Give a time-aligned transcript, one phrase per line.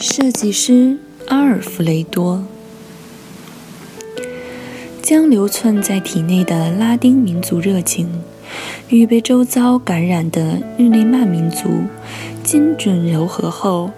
[0.00, 0.98] 设计师
[1.28, 2.44] 阿尔弗雷多
[5.00, 8.08] 将留存在体内的拉丁民族热情
[8.88, 11.84] 与被周遭感染的日内曼民族
[12.42, 13.90] 精准糅合后，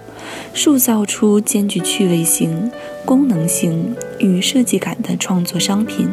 [0.53, 2.71] 塑造出兼具趣味性、
[3.05, 6.09] 功能性与设计感的创作商品。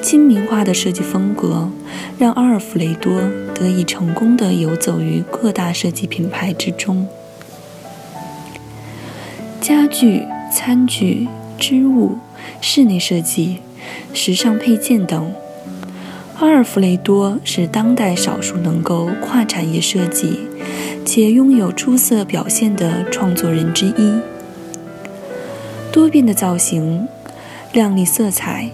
[0.00, 1.70] 亲民化的设计风格
[2.18, 3.20] 让阿尔弗雷多
[3.54, 7.06] 得以成功地游走于各大设计品牌之中。
[9.62, 12.18] 家具、餐具、织物、
[12.60, 13.58] 室内设计、
[14.12, 15.32] 时尚配件等，
[16.40, 20.40] 阿尔弗雷多是当代少数能够跨产业设计
[21.04, 24.20] 且拥有出色表现的创作人之一。
[25.92, 27.06] 多变的造型、
[27.72, 28.68] 亮丽色彩、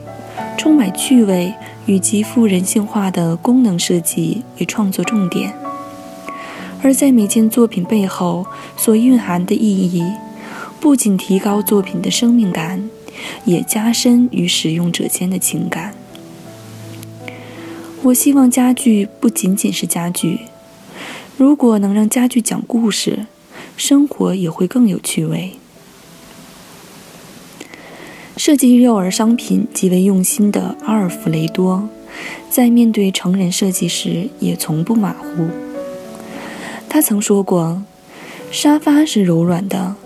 [0.57, 1.53] 充满趣味
[1.85, 5.53] 与极富人性化的功能设计为创作重点，
[6.83, 10.03] 而在每件作品背后所蕴含的意义。
[10.81, 12.89] 不仅提高作品的生命感，
[13.45, 15.95] 也加深与使用者间的情感。
[18.03, 20.41] 我希望家具不仅仅是家具，
[21.37, 23.27] 如果能让家具讲故事，
[23.77, 25.55] 生活也会更有趣味。
[28.37, 31.89] 设计幼儿商品极为用心的阿尔弗雷多，
[32.49, 35.49] 在面对成人设计时也从不马虎。
[36.89, 37.83] 他曾说过
[38.53, 39.97] ：“沙发是柔软的。”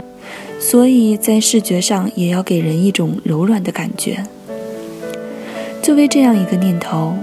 [0.62, 4.24] 所以在视觉上也要给人一种柔软的感觉。
[5.82, 7.16] 就为这样一个念头，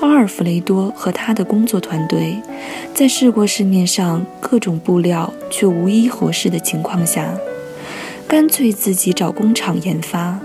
[0.00, 2.36] 阿尔弗雷多和他的工作团队，
[2.92, 7.32] 在试过市面上各种布料却无一合适的情况下，
[8.26, 10.40] 干脆自己找工厂研发。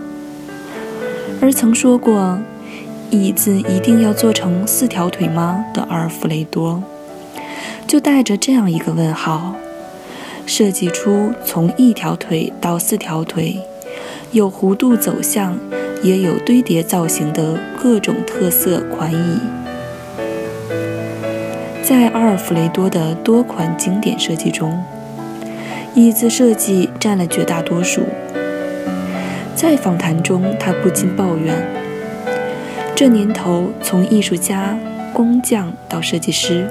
[1.42, 2.38] 而曾说过
[3.10, 6.84] “椅子一定要做成四条腿吗”的阿尔弗雷多，
[7.88, 9.56] 就带着这样一个问号。
[10.50, 13.60] 设计出从一条腿到四条腿，
[14.32, 15.56] 有弧度走向，
[16.02, 19.40] 也有堆叠造型的各种特色款椅。
[21.84, 24.84] 在阿尔弗雷多的多款经典设计中，
[25.94, 28.02] 椅子设计占了绝大多数。
[29.56, 31.56] 在访谈中，他不禁抱怨：
[32.96, 34.76] 这年头，从艺术家、
[35.14, 36.68] 工匠到设计师，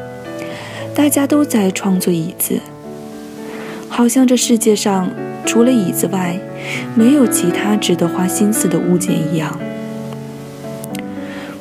[0.92, 2.58] 大家都在创作椅子。
[3.98, 5.10] 好像这世界上
[5.44, 6.38] 除了椅子外，
[6.94, 9.58] 没有其他值得花心思的物件一样。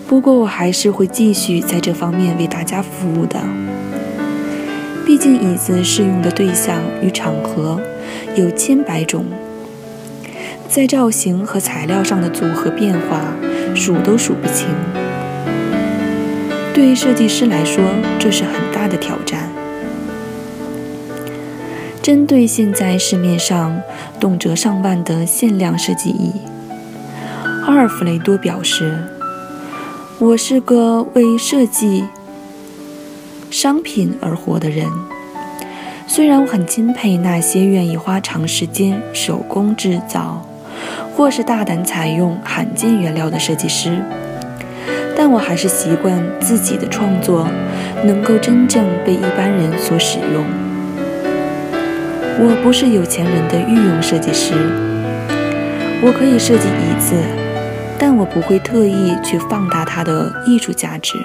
[0.07, 3.39] 不过，我还是会继续在这方面为大家服务的。
[5.03, 7.81] 毕竟，椅子适用的对象与场合
[8.35, 9.25] 有千百种，
[10.69, 13.33] 在造型和材料上的组合变化
[13.73, 14.67] 数都数不清。
[16.71, 17.83] 对于设计师来说，
[18.19, 19.46] 这是很大的挑战。
[22.07, 23.81] 针对现在市面上
[24.18, 26.31] 动辄上万的限量设计椅，
[27.66, 28.97] 阿尔弗雷多表示
[30.18, 32.06] ：“我是个为设计
[33.51, 34.88] 商品而活的人。
[36.07, 40.47] 虽然我很钦佩那些愿意花长时间手工制造，
[41.13, 44.01] 或是大胆采用罕见原料的设计师，
[45.18, 47.45] 但我还是习惯自己的创作
[48.06, 50.45] 能够真正被一般人所使用。”
[52.39, 54.54] 我不是有钱人的御用设计师，
[56.04, 57.16] 我可以设计椅子，
[57.98, 61.18] 但我不会特意去放大它的艺术价值，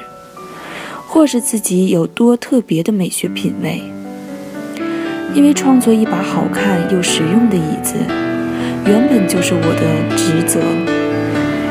[1.07, 3.83] 或是自己有多特别的美学品味。
[5.35, 7.95] 因为创作一把好看又实用的椅子，
[8.87, 10.61] 原本就是我的职责，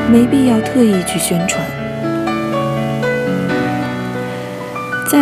[0.08, 1.60] 没必要特意去宣传。
[5.10, 5.18] 在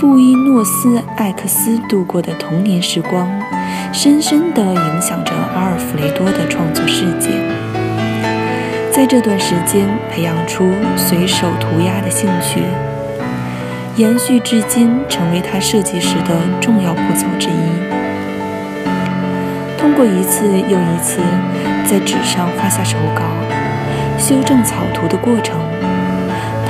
[0.00, 3.28] 布宜诺斯艾克斯度过的童年时光。
[3.92, 7.30] 深深地影响着阿尔弗雷多的创作世界。
[8.92, 12.62] 在这段时间，培养出随手涂鸦的兴趣，
[13.96, 17.52] 延续至今，成为他设计时的重要步骤之一。
[19.78, 21.20] 通过一次又一次
[21.84, 23.22] 在纸上画下手稿，
[24.18, 25.56] 修正草图的过程，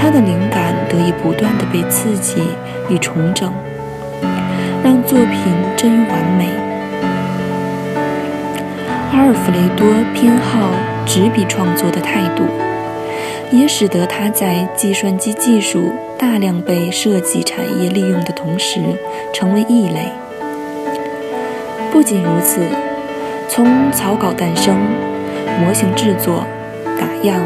[0.00, 2.43] 他的灵感得以不断的被刺激
[2.88, 3.53] 与重整，
[4.85, 6.49] 让作品臻于完美。
[9.10, 10.70] 阿尔弗雷多偏好
[11.06, 12.44] 执笔创作的态度，
[13.50, 18.81] 也使得他在计算机技术大量被设计产业利用的同时，
[19.32, 20.12] 成为异类。
[21.90, 22.60] 不仅如此，
[23.49, 24.76] 从草稿诞生、
[25.61, 26.44] 模型制作、
[27.00, 27.43] 打样，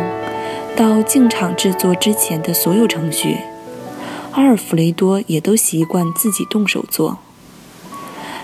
[0.76, 3.38] 到进场制作之前的所有程序，
[4.32, 7.18] 阿尔弗雷多也都习惯自己动手做。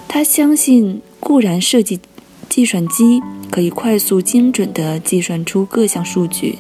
[0.06, 2.00] 他相信，固然设计。
[2.49, 6.59] 计算机可以快速精准地计算出各项数据，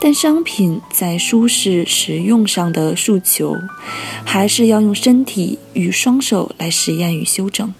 [0.00, 3.56] 但商品在舒适实用上的诉求，
[4.24, 7.72] 还是要用身体与双手来实验与修正，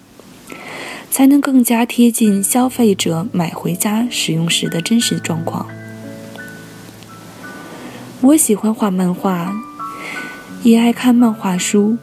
[1.09, 5.67] 才能更加贴近消费者买回家使用时的真实状况。
[8.21, 9.53] 我喜欢画漫画，
[10.63, 11.97] 也爱看漫画书。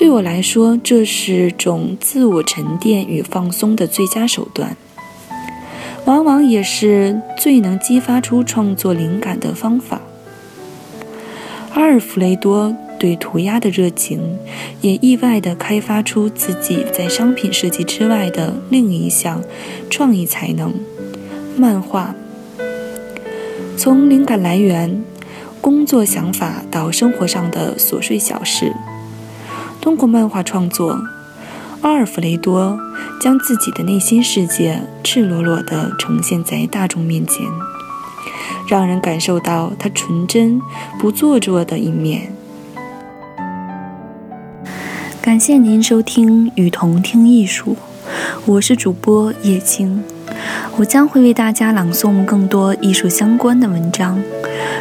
[0.00, 4.74] 对我来说，这是种自我沉淀与放松的最佳手段，
[6.06, 10.00] 往往也是最能激发出创作灵感的方法。
[11.74, 14.38] 阿尔弗雷多对涂鸦的热情，
[14.80, 19.42] 也意外地开发出自己在商品设计之外的另一项
[19.90, 20.72] 创意才能——
[21.58, 22.14] 漫画。
[23.76, 25.04] 从灵感来源、
[25.60, 28.72] 工作想法到生活上的琐碎小事。
[29.80, 31.00] 通过漫画创作，
[31.80, 32.78] 阿尔弗雷多
[33.20, 37.46] 将自己的内心世界赤裸裸地呈现在大众面前，
[38.68, 40.60] 让人感受到他纯真、
[40.98, 42.32] 不做作的一面。
[45.22, 47.72] 感谢您收听《与同听艺术》，
[48.44, 50.02] 我是主播叶青，
[50.76, 54.22] 我将会为大家朗诵更多艺术相关的文章。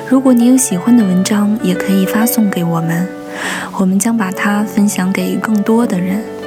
[0.10, 3.19] 如果你有喜欢的文章，也可以发送给我们。
[3.80, 6.38] 我们将把它分享给更多的人。